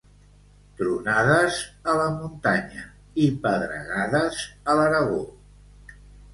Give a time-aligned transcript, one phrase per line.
[0.79, 1.59] Tronades
[1.91, 2.87] a la muntanya
[3.27, 4.43] i pedregades
[4.75, 5.25] a l'Aragó.